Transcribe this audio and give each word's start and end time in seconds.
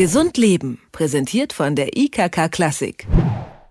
Gesund 0.00 0.38
Leben, 0.38 0.78
präsentiert 0.92 1.52
von 1.52 1.76
der 1.76 1.94
IKK 1.94 2.48
Klassik. 2.48 3.06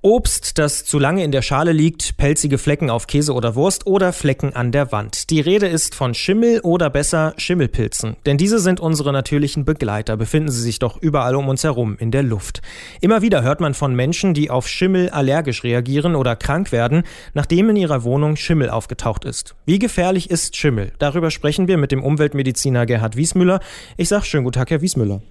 Obst, 0.04 0.59
das 0.59 0.86
zu 0.86 0.99
lange 0.99 1.23
in 1.23 1.31
der 1.31 1.41
Schale 1.41 1.71
liegt, 1.71 2.17
pelzige 2.17 2.59
Flecken 2.59 2.91
auf 2.91 3.07
Käse 3.07 3.33
oder 3.33 3.55
Wurst 3.55 3.88
oder 3.88 4.13
Flecken 4.13 4.54
an 4.55 4.71
der 4.71 4.92
Wand. 4.92 5.31
Die 5.31 5.42
Rede 5.42 5.65
ist 5.65 5.96
von 5.96 6.13
Schimmel 6.13 6.60
oder 6.60 6.92
besser 6.92 7.34
Schimmelpilzen. 7.38 8.15
Denn 8.28 8.38
diese 8.38 8.60
sind 8.60 8.79
unsere 8.79 9.12
natürlichen 9.12 9.65
Begleiter, 9.65 10.18
befinden 10.18 10.51
sie 10.51 10.62
sich 10.62 10.78
doch 10.78 11.01
überall 11.01 11.35
um 11.35 11.47
uns 11.47 11.63
herum 11.63 11.97
in 11.97 12.12
der 12.12 12.21
Luft. 12.21 12.61
Immer 13.01 13.23
wieder 13.23 13.41
hört 13.41 13.59
man 13.59 13.73
von 13.73 13.96
Menschen, 13.96 14.35
die 14.35 14.51
auf 14.51 14.67
Schimmel 14.67 15.09
allergisch 15.09 15.63
reagieren 15.63 16.13
oder 16.13 16.35
krank 16.35 16.71
werden, 16.71 17.02
nachdem 17.34 17.71
in 17.71 17.75
ihrer 17.75 18.03
Wohnung 18.03 18.35
Schimmel 18.35 18.70
aufgetaucht 18.70 19.25
ist. 19.25 19.55
Wie 19.66 19.80
gefährlich 19.80 20.30
ist 20.30 20.55
Schimmel? 20.55 20.91
Darüber 20.99 21.31
sprechen 21.31 21.67
wir 21.67 21.77
mit 21.77 21.91
dem 21.91 22.03
Umweltmediziner 22.03 22.85
Gerhard 22.85 23.16
Wiesmüller. 23.16 23.61
Ich 23.98 24.09
sage 24.09 24.25
schönen 24.25 24.43
guten 24.43 24.59
Tag, 24.59 24.70
Herr 24.70 24.81
Wiesmüller. 24.81 25.23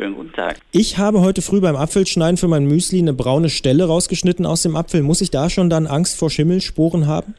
Schönen 0.00 0.14
guten 0.14 0.32
Tag. 0.32 0.56
Ich 0.72 0.96
habe 0.96 1.20
heute 1.20 1.42
früh 1.42 1.60
beim 1.60 1.76
Apfelschneiden 1.76 2.38
für 2.38 2.48
mein 2.48 2.64
Müsli 2.64 3.00
eine 3.00 3.12
braune 3.12 3.50
Stelle 3.50 3.84
rausgeschnitten 3.84 4.46
aus 4.46 4.62
dem 4.62 4.74
Apfel. 4.74 5.02
Muss 5.02 5.20
ich 5.20 5.30
da 5.30 5.50
schon 5.50 5.68
dann 5.68 5.86
Angst 5.86 6.18
vor 6.18 6.30
Schimmelsporen 6.30 7.06
haben? 7.06 7.34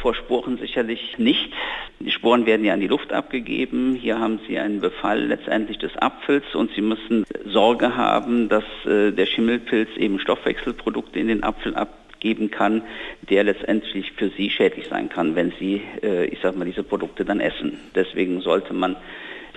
Vor 0.00 0.14
Sporen 0.14 0.56
sicherlich 0.56 1.18
nicht. 1.18 1.52
Die 2.00 2.10
Sporen 2.10 2.46
werden 2.46 2.64
ja 2.64 2.72
in 2.72 2.80
die 2.80 2.86
Luft 2.86 3.12
abgegeben. 3.12 3.94
Hier 3.94 4.18
haben 4.18 4.40
Sie 4.48 4.58
einen 4.58 4.80
Befall 4.80 5.26
letztendlich 5.26 5.76
des 5.76 5.94
Apfels 5.98 6.46
und 6.54 6.70
Sie 6.74 6.80
müssen 6.80 7.26
Sorge 7.44 7.94
haben, 7.94 8.48
dass 8.48 8.64
äh, 8.86 9.12
der 9.12 9.26
Schimmelpilz 9.26 9.90
eben 9.98 10.18
Stoffwechselprodukte 10.18 11.18
in 11.18 11.28
den 11.28 11.42
Apfel 11.42 11.74
abgeben 11.74 12.50
kann, 12.50 12.80
der 13.28 13.44
letztendlich 13.44 14.12
für 14.12 14.30
Sie 14.30 14.48
schädlich 14.48 14.86
sein 14.88 15.10
kann, 15.10 15.36
wenn 15.36 15.52
Sie, 15.60 15.82
äh, 16.02 16.24
ich 16.24 16.38
sag 16.42 16.56
mal, 16.56 16.64
diese 16.64 16.84
Produkte 16.84 17.26
dann 17.26 17.40
essen. 17.40 17.76
Deswegen 17.94 18.40
sollte 18.40 18.72
man 18.72 18.96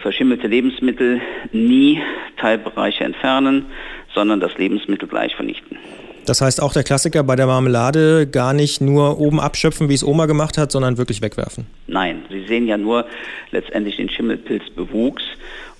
verschimmelte 0.01 0.47
Lebensmittel 0.47 1.21
nie 1.51 2.01
Teilbereiche 2.37 3.03
entfernen, 3.03 3.65
sondern 4.13 4.39
das 4.39 4.57
Lebensmittel 4.57 5.08
gleich 5.08 5.35
vernichten. 5.35 5.77
Das 6.25 6.41
heißt 6.41 6.61
auch 6.61 6.73
der 6.73 6.83
Klassiker 6.83 7.23
bei 7.23 7.35
der 7.35 7.47
Marmelade 7.47 8.27
gar 8.27 8.53
nicht 8.53 8.80
nur 8.80 9.19
oben 9.19 9.39
abschöpfen, 9.39 9.89
wie 9.89 9.95
es 9.95 10.03
Oma 10.03 10.27
gemacht 10.27 10.58
hat, 10.58 10.71
sondern 10.71 10.97
wirklich 10.97 11.21
wegwerfen. 11.21 11.66
Nein, 11.88 12.25
Sie 12.30 12.45
sehen 12.45 12.67
ja 12.67 12.77
nur 12.77 13.05
letztendlich 13.52 13.97
den 13.97 14.09
Schimmelpilzbewuchs 14.09 15.23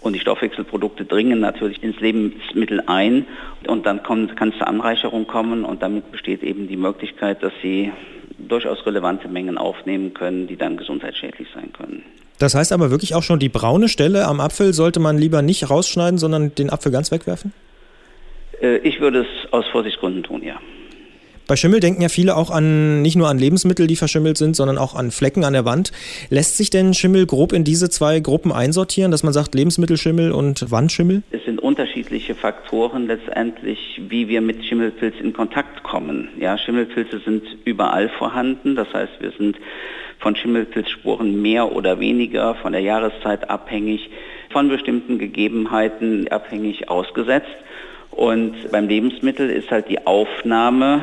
und 0.02 0.14
die 0.14 0.20
Stoffwechselprodukte 0.20 1.06
dringen 1.06 1.40
natürlich 1.40 1.84
ins 1.84 2.00
Lebensmittel 2.00 2.82
ein 2.88 3.26
und 3.68 3.86
dann 3.86 4.02
kann 4.02 4.30
es 4.50 4.58
zur 4.58 4.68
Anreicherung 4.68 5.28
kommen 5.28 5.64
und 5.64 5.84
damit 5.84 6.12
besteht 6.12 6.42
eben 6.42 6.68
die 6.68 6.78
Möglichkeit, 6.78 7.44
dass 7.44 7.54
Sie 7.62 7.92
durchaus 8.48 8.86
relevante 8.86 9.28
Mengen 9.28 9.58
aufnehmen 9.58 10.14
können, 10.14 10.48
die 10.48 10.58
dann 10.58 10.78
gesundheitsschädlich 10.78 11.48
sein 11.54 11.72
können. 11.74 12.04
Das 12.40 12.56
heißt 12.56 12.72
aber 12.74 12.90
wirklich 12.90 13.14
auch 13.14 13.24
schon, 13.24 13.40
die 13.40 13.50
braune 13.50 13.88
Stelle 13.88 14.26
am 14.26 14.40
Apfel 14.40 14.74
sollte 14.74 15.00
man 15.00 15.18
lieber 15.18 15.42
nicht 15.42 15.70
rausschneiden, 15.70 16.18
sondern 16.18 16.56
den 16.56 16.70
Apfel 16.72 16.92
ganz 16.92 17.12
wegwerfen? 17.12 17.54
Äh, 18.62 18.78
ich 18.78 19.00
würde 19.00 19.22
es 19.22 19.54
aus 19.54 19.68
Vorsichtsgründen 19.68 20.24
tun, 20.24 20.42
ja. 20.44 20.60
Bei 21.48 21.56
Schimmel 21.56 21.80
denken 21.80 22.02
ja 22.02 22.10
viele 22.10 22.38
auch 22.38 22.50
an 22.50 23.02
nicht 23.02 23.16
nur 23.16 23.28
an 23.28 23.38
Lebensmittel, 23.38 23.88
die 23.88 23.96
verschimmelt 23.96 24.38
sind, 24.38 24.56
sondern 24.56 24.78
auch 24.78 24.96
an 24.96 25.12
Flecken 25.12 25.44
an 25.44 25.54
der 25.54 25.66
Wand. 25.66 25.92
Lässt 26.30 26.58
sich 26.58 26.70
denn 26.70 26.94
Schimmel 26.94 27.26
grob 27.26 27.52
in 27.54 27.64
diese 27.64 27.90
zwei 27.90 28.20
Gruppen 28.20 28.52
einsortieren, 28.52 29.12
dass 29.12 29.24
man 29.24 29.34
sagt 29.34 29.56
Lebensmittelschimmel 29.56 30.32
und 30.32 30.72
Wandschimmel? 30.72 31.24
Es 31.32 31.44
sind 31.46 31.60
unterschiedliche 31.62 32.36
Faktoren 32.36 33.08
letztendlich, 33.08 34.02
wie 34.08 34.28
wir 34.28 34.42
mit 34.42 34.64
Schimmelpilz 34.66 35.16
in 35.22 35.34
Kontakt 35.34 35.84
kommen. 35.84 36.30
Ja, 36.40 36.58
Schimmelpilze 36.58 37.20
sind 37.20 37.44
überall 37.66 38.10
vorhanden, 38.10 38.76
das 38.76 38.88
heißt, 38.94 39.14
wir 39.20 39.32
sind 39.38 39.58
von 40.20 40.36
Schimmelpilzsporen 40.36 41.42
mehr 41.42 41.76
oder 41.76 42.00
weniger 42.00 42.56
von 42.56 42.74
der 42.74 42.82
Jahreszeit 42.82 43.50
abhängig, 43.50 44.10
von 44.52 44.70
bestimmten 44.70 45.18
Gegebenheiten 45.18 46.28
abhängig 46.30 46.90
ausgesetzt. 46.90 47.48
Und 48.12 48.54
beim 48.72 48.88
Lebensmittel 48.88 49.50
ist 49.50 49.72
halt 49.72 49.90
die 49.90 50.06
Aufnahme 50.06 51.02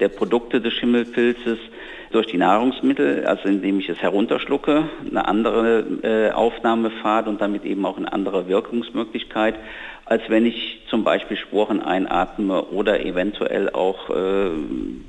der 0.00 0.08
Produkte 0.08 0.60
des 0.60 0.72
Schimmelpilzes 0.74 1.58
durch 2.10 2.26
die 2.26 2.38
Nahrungsmittel, 2.38 3.26
also 3.26 3.48
indem 3.48 3.80
ich 3.80 3.88
es 3.88 3.98
herunterschlucke, 3.98 4.88
eine 5.10 5.28
andere 5.28 5.84
äh, 6.02 6.30
Aufnahmefahrt 6.30 7.28
und 7.28 7.40
damit 7.40 7.64
eben 7.64 7.84
auch 7.84 7.98
eine 7.98 8.12
andere 8.12 8.48
Wirkungsmöglichkeit, 8.48 9.56
als 10.06 10.22
wenn 10.28 10.46
ich 10.46 10.80
zum 10.88 11.04
Beispiel 11.04 11.36
Sporen 11.36 11.82
einatme 11.82 12.62
oder 12.64 13.04
eventuell 13.04 13.68
auch 13.70 14.08
äh, 14.08 14.50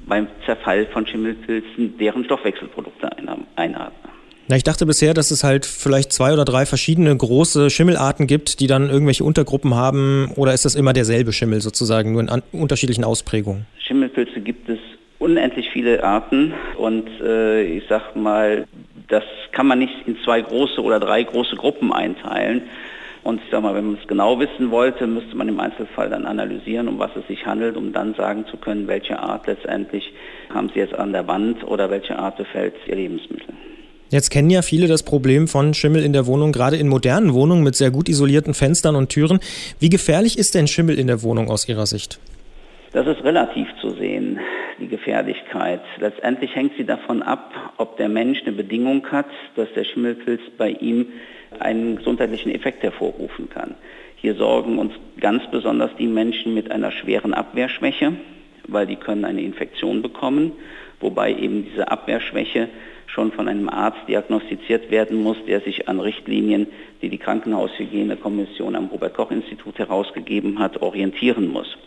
beim 0.05 0.27
Zerfall 0.45 0.87
von 0.87 1.07
Schimmelpilzen 1.07 1.97
deren 1.97 2.25
Stoffwechselprodukte 2.25 3.09
einatme. 3.55 4.09
Na, 4.49 4.55
ich 4.55 4.63
dachte 4.63 4.87
bisher, 4.87 5.13
dass 5.13 5.29
es 5.29 5.43
halt 5.43 5.67
vielleicht 5.67 6.11
zwei 6.11 6.33
oder 6.33 6.43
drei 6.43 6.65
verschiedene 6.65 7.15
große 7.15 7.69
Schimmelarten 7.69 8.25
gibt, 8.25 8.59
die 8.59 8.65
dann 8.65 8.89
irgendwelche 8.89 9.23
Untergruppen 9.23 9.75
haben. 9.75 10.31
Oder 10.35 10.55
ist 10.55 10.65
das 10.65 10.73
immer 10.73 10.91
derselbe 10.91 11.33
Schimmel 11.33 11.61
sozusagen, 11.61 12.13
nur 12.13 12.21
in 12.21 12.41
unterschiedlichen 12.51 13.03
Ausprägungen? 13.03 13.67
Schimmelpilze 13.77 14.41
gibt 14.41 14.67
es 14.67 14.78
unendlich 15.29 15.69
viele 15.71 16.03
Arten 16.03 16.53
und 16.77 17.07
äh, 17.21 17.63
ich 17.63 17.83
sag 17.87 18.15
mal, 18.15 18.65
das 19.07 19.23
kann 19.51 19.67
man 19.67 19.79
nicht 19.79 19.93
in 20.05 20.17
zwei 20.23 20.41
große 20.41 20.81
oder 20.81 20.99
drei 20.99 21.23
große 21.23 21.55
Gruppen 21.55 21.91
einteilen. 21.91 22.63
Und 23.23 23.41
ich 23.43 23.51
sag 23.51 23.61
mal, 23.61 23.75
wenn 23.75 23.85
man 23.85 23.97
es 24.01 24.07
genau 24.07 24.39
wissen 24.39 24.71
wollte, 24.71 25.05
müsste 25.05 25.35
man 25.35 25.49
im 25.49 25.59
Einzelfall 25.59 26.09
dann 26.09 26.25
analysieren, 26.25 26.87
um 26.87 26.99
was 26.99 27.11
es 27.15 27.27
sich 27.27 27.45
handelt, 27.45 27.75
um 27.75 27.91
dann 27.91 28.13
sagen 28.13 28.45
zu 28.49 28.55
können, 28.57 28.87
welche 28.87 29.19
Art 29.19 29.45
letztendlich 29.45 30.13
haben 30.53 30.69
Sie 30.73 30.79
jetzt 30.79 30.95
an 30.95 31.11
der 31.11 31.27
Wand 31.27 31.63
oder 31.67 31.89
welche 31.89 32.17
Art 32.17 32.37
befällt 32.37 32.75
Ihr 32.87 32.95
Lebensmittel. 32.95 33.53
Jetzt 34.09 34.31
kennen 34.31 34.49
ja 34.49 34.61
viele 34.63 34.87
das 34.87 35.03
Problem 35.03 35.47
von 35.47 35.73
Schimmel 35.73 36.03
in 36.03 36.13
der 36.13 36.25
Wohnung, 36.25 36.51
gerade 36.51 36.77
in 36.77 36.87
modernen 36.87 37.33
Wohnungen 37.33 37.63
mit 37.63 37.75
sehr 37.75 37.91
gut 37.91 38.09
isolierten 38.09 38.53
Fenstern 38.55 38.95
und 38.95 39.09
Türen. 39.09 39.39
Wie 39.79 39.89
gefährlich 39.89 40.39
ist 40.39 40.55
denn 40.55 40.67
Schimmel 40.67 40.97
in 40.97 41.07
der 41.07 41.21
Wohnung 41.21 41.49
aus 41.51 41.67
Ihrer 41.67 41.85
Sicht? 41.85 42.19
Das 42.91 43.05
ist 43.05 43.23
relativ 43.23 43.67
zu 43.81 43.91
sehen, 43.91 43.99
die 44.79 44.87
Gefährlichkeit. 44.87 45.81
Letztendlich 45.99 46.55
hängt 46.55 46.77
sie 46.77 46.85
davon 46.85 47.21
ab, 47.21 47.73
ob 47.77 47.97
der 47.97 48.09
Mensch 48.09 48.41
eine 48.41 48.53
Bedingung 48.53 49.05
hat, 49.11 49.27
dass 49.55 49.71
der 49.73 49.83
Schimmelpilz 49.83 50.41
bei 50.57 50.69
ihm 50.69 51.07
einen 51.59 51.97
gesundheitlichen 51.97 52.53
Effekt 52.53 52.83
hervorrufen 52.83 53.49
kann. 53.49 53.75
Hier 54.15 54.35
sorgen 54.35 54.77
uns 54.79 54.93
ganz 55.19 55.43
besonders 55.51 55.91
die 55.97 56.07
Menschen 56.07 56.53
mit 56.53 56.71
einer 56.71 56.91
schweren 56.91 57.33
Abwehrschwäche, 57.33 58.13
weil 58.67 58.85
die 58.85 58.97
können 58.97 59.25
eine 59.25 59.41
Infektion 59.41 60.01
bekommen, 60.01 60.51
wobei 60.99 61.33
eben 61.33 61.65
diese 61.65 61.89
Abwehrschwäche 61.89 62.69
schon 63.07 63.31
von 63.31 63.47
einem 63.47 63.69
Arzt 63.69 64.07
diagnostiziert 64.07 64.91
werden 64.91 65.21
muss, 65.23 65.37
der 65.47 65.61
sich 65.61 65.87
an 65.87 65.99
Richtlinien, 65.99 66.67
die 67.01 67.09
die 67.09 67.17
Krankenhaushygienekommission 67.17 68.75
am 68.75 68.87
Robert-Koch-Institut 68.87 69.79
herausgegeben 69.79 70.59
hat, 70.59 70.81
orientieren 70.81 71.47
muss. 71.47 71.77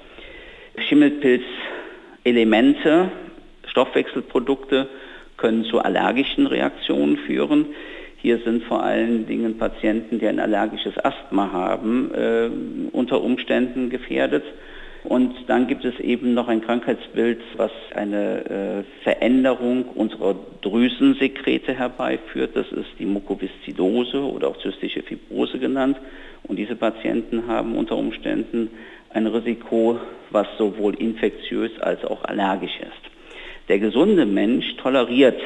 Schimmelpilzelemente, 2.23 3.11
Stoffwechselprodukte 3.67 4.89
können 5.37 5.65
zu 5.65 5.81
allergischen 5.81 6.47
Reaktionen 6.47 7.17
führen. 7.19 7.67
Hier 8.19 8.39
sind 8.45 8.65
vor 8.65 8.83
allen 8.83 9.27
Dingen 9.27 9.59
Patienten, 9.59 10.21
die 10.21 10.27
ein 10.29 10.39
allergisches 10.39 10.97
Asthma 11.05 11.51
haben, 11.53 12.13
äh, 12.15 12.49
unter 12.93 13.21
Umständen 13.23 13.91
gefährdet. 13.91 14.45
Und 15.05 15.35
dann 15.49 15.67
gibt 15.67 15.85
es 15.85 15.99
eben 15.99 16.33
noch 16.35 16.47
ein 16.47 16.61
Krankheitsbild, 16.61 17.41
was 17.57 17.73
eine 17.95 18.45
äh, 18.45 19.03
Veränderung 19.03 19.85
unserer 19.95 20.37
Drüsensekrete 20.61 21.75
herbeiführt. 21.75 22.55
Das 22.55 22.71
ist 22.71 22.91
die 22.99 23.07
Mukoviszidose 23.07 24.21
oder 24.21 24.49
auch 24.49 24.59
zystische 24.59 25.03
Fibrose 25.03 25.59
genannt. 25.59 25.97
Und 26.45 26.57
diese 26.57 26.77
Patienten 26.77 27.49
haben 27.49 27.77
unter 27.77 27.97
Umständen 27.97 28.71
ein 29.11 29.27
Risiko, 29.27 29.99
was 30.31 30.47
sowohl 30.57 30.95
infektiös 30.95 31.73
als 31.81 32.05
auch 32.05 32.25
allergisch 32.25 32.79
ist. 32.81 33.13
Der 33.69 33.79
gesunde 33.79 34.25
Mensch 34.25 34.77
toleriert 34.77 35.41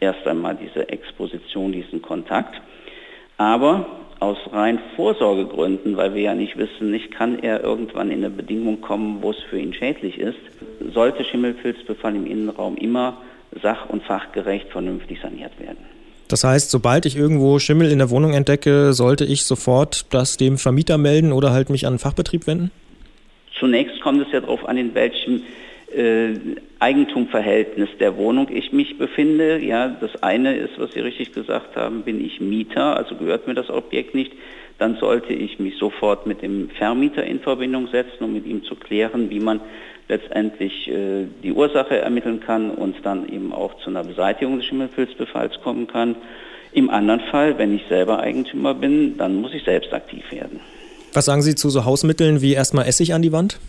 erst 0.00 0.26
einmal 0.26 0.56
diese 0.56 0.88
Exposition, 0.88 1.72
diesen 1.72 2.00
Kontakt. 2.00 2.60
Aber 3.36 3.86
aus 4.24 4.38
rein 4.52 4.78
Vorsorgegründen, 4.96 5.96
weil 5.96 6.14
wir 6.14 6.22
ja 6.22 6.34
nicht 6.34 6.56
wissen, 6.56 6.90
nicht 6.90 7.10
kann 7.12 7.38
er 7.38 7.62
irgendwann 7.62 8.10
in 8.10 8.24
eine 8.24 8.30
Bedingung 8.30 8.80
kommen, 8.80 9.18
wo 9.20 9.30
es 9.30 9.36
für 9.50 9.58
ihn 9.58 9.74
schädlich 9.74 10.18
ist, 10.18 10.38
sollte 10.92 11.24
Schimmelpilzbefall 11.24 12.16
im 12.16 12.26
Innenraum 12.26 12.76
immer 12.76 13.18
sach- 13.62 13.88
und 13.90 14.02
fachgerecht 14.02 14.68
vernünftig 14.70 15.18
saniert 15.20 15.52
werden. 15.60 15.84
Das 16.28 16.42
heißt, 16.42 16.70
sobald 16.70 17.04
ich 17.04 17.16
irgendwo 17.16 17.58
Schimmel 17.58 17.90
in 17.90 17.98
der 17.98 18.08
Wohnung 18.08 18.32
entdecke, 18.32 18.94
sollte 18.94 19.26
ich 19.26 19.44
sofort 19.44 20.06
das 20.10 20.38
dem 20.38 20.56
Vermieter 20.56 20.96
melden 20.96 21.32
oder 21.32 21.52
halt 21.52 21.68
mich 21.68 21.86
an 21.86 21.92
einen 21.92 21.98
Fachbetrieb 21.98 22.46
wenden? 22.46 22.70
Zunächst 23.58 24.00
kommt 24.00 24.26
es 24.26 24.32
ja 24.32 24.40
darauf 24.40 24.66
an, 24.66 24.78
in 24.78 24.94
welchem 24.94 25.42
äh, 25.94 26.34
Eigentumverhältnis 26.80 27.88
der 27.98 28.16
Wohnung 28.16 28.48
ich 28.50 28.72
mich 28.72 28.98
befinde. 28.98 29.58
Ja, 29.58 29.88
das 29.88 30.22
eine 30.22 30.56
ist, 30.56 30.78
was 30.78 30.92
Sie 30.92 31.00
richtig 31.00 31.32
gesagt 31.32 31.76
haben, 31.76 32.02
bin 32.02 32.24
ich 32.24 32.40
Mieter, 32.40 32.96
also 32.96 33.14
gehört 33.14 33.46
mir 33.46 33.54
das 33.54 33.70
Objekt 33.70 34.14
nicht. 34.14 34.32
Dann 34.78 34.96
sollte 34.96 35.32
ich 35.32 35.58
mich 35.58 35.76
sofort 35.76 36.26
mit 36.26 36.42
dem 36.42 36.68
Vermieter 36.70 37.24
in 37.24 37.40
Verbindung 37.40 37.88
setzen, 37.88 38.24
um 38.24 38.32
mit 38.32 38.46
ihm 38.46 38.64
zu 38.64 38.74
klären, 38.74 39.30
wie 39.30 39.40
man 39.40 39.60
letztendlich 40.08 40.88
äh, 40.88 41.26
die 41.42 41.52
Ursache 41.52 41.98
ermitteln 41.98 42.40
kann 42.40 42.70
und 42.70 42.96
dann 43.04 43.28
eben 43.28 43.52
auch 43.52 43.78
zu 43.78 43.90
einer 43.90 44.04
Beseitigung 44.04 44.58
des 44.58 44.66
Schimmelpilzbefalls 44.66 45.60
kommen 45.62 45.86
kann. 45.86 46.16
Im 46.72 46.90
anderen 46.90 47.20
Fall, 47.30 47.56
wenn 47.56 47.74
ich 47.74 47.82
selber 47.88 48.18
Eigentümer 48.18 48.74
bin, 48.74 49.16
dann 49.16 49.40
muss 49.40 49.54
ich 49.54 49.62
selbst 49.62 49.92
aktiv 49.92 50.24
werden. 50.30 50.60
Was 51.12 51.26
sagen 51.26 51.42
Sie 51.42 51.54
zu 51.54 51.70
so 51.70 51.84
Hausmitteln 51.84 52.42
wie 52.42 52.54
erstmal 52.54 52.86
Essig 52.86 53.14
an 53.14 53.22
die 53.22 53.30
Wand? 53.30 53.60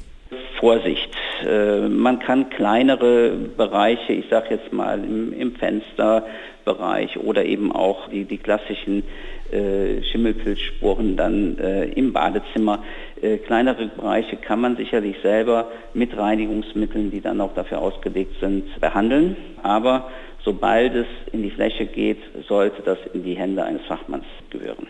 Vorsicht. 0.59 1.09
Äh, 1.43 1.89
man 1.89 2.19
kann 2.19 2.49
kleinere 2.49 3.31
Bereiche, 3.57 4.13
ich 4.13 4.25
sage 4.29 4.47
jetzt 4.51 4.71
mal 4.71 5.03
im, 5.03 5.33
im, 5.33 5.55
Fensterbereich 5.55 7.17
oder 7.17 7.45
eben 7.45 7.71
auch 7.71 8.09
die, 8.09 8.25
die 8.25 8.37
klassischen 8.37 9.03
äh, 9.51 10.01
Schimmelpilzsporen 10.03 11.17
dann 11.17 11.57
äh, 11.57 11.85
im 11.85 12.13
Badezimmer. 12.13 12.83
Äh, 13.21 13.37
kleinere 13.37 13.87
Bereiche 13.87 14.37
kann 14.37 14.61
man 14.61 14.77
sicherlich 14.77 15.17
selber 15.21 15.71
mit 15.93 16.15
Reinigungsmitteln, 16.17 17.11
die 17.11 17.21
dann 17.21 17.41
auch 17.41 17.53
dafür 17.53 17.79
ausgelegt 17.79 18.39
sind, 18.39 18.79
behandeln. 18.79 19.35
Aber 19.63 20.09
sobald 20.43 20.95
es 20.95 21.07
in 21.31 21.43
die 21.43 21.51
Fläche 21.51 21.85
geht, 21.85 22.19
sollte 22.47 22.81
das 22.83 22.99
in 23.13 23.23
die 23.23 23.35
Hände 23.35 23.63
eines 23.63 23.83
Fachmanns 23.85 24.25
gehören. 24.49 24.87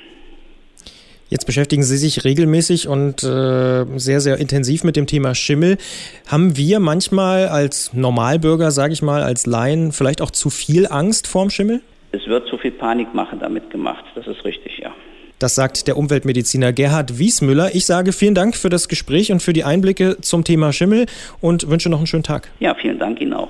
Jetzt 1.30 1.45
beschäftigen 1.45 1.83
Sie 1.83 1.98
sich 1.98 2.24
regelmäßig 2.24 2.88
und 2.88 3.24
äh, 3.24 3.86
sehr, 3.98 4.22
sehr 4.22 4.38
intensiv 4.38 4.83
mit 4.83 4.95
dem 4.95 5.07
Thema 5.07 5.33
Schimmel. 5.33 5.77
Haben 6.27 6.56
wir 6.56 6.80
manchmal 6.80 7.48
als 7.48 7.94
Normalbürger, 7.94 8.69
sage 8.69 8.94
ich 8.94 9.01
mal, 9.01 9.24
als 9.24 9.48
Laien 9.48 9.92
vielleicht 9.92 10.22
auch 10.22 10.31
zu 10.31 10.51
viel 10.51 10.88
Angst 10.88 11.27
vorm 11.27 11.50
Schimmel? 11.50 11.81
Es 12.12 12.27
wird 12.27 12.48
zu 12.48 12.57
viel 12.57 12.72
Panikmache 12.72 13.36
damit 13.38 13.72
gemacht, 13.72 14.06
das 14.13 14.27
ist 14.27 14.45
richtig, 14.45 14.77
ja. 14.77 14.94
Das 15.39 15.54
sagt 15.54 15.88
der 15.88 15.98
Umweltmediziner 15.98 16.72
Gerhard 16.72 17.19
Wiesmüller. 17.19 17.75
Ich 17.75 17.86
sage 17.86 18.13
vielen 18.13 18.36
Dank 18.36 18.56
für 18.56 18.69
das 18.69 18.88
Gespräch 18.88 19.33
und 19.33 19.42
für 19.42 19.51
die 19.51 19.66
Einblicke 19.66 20.18
zum 20.22 20.45
Thema 20.45 20.72
Schimmel 20.72 21.07
und 21.42 21.69
wünsche 21.69 21.89
noch 21.89 21.98
einen 21.98 22.07
schönen 22.07 22.24
Tag. 22.24 22.50
Ja, 22.60 22.74
vielen 22.75 23.00
Dank 23.00 23.19
Ihnen 23.19 23.33
auch. 23.33 23.50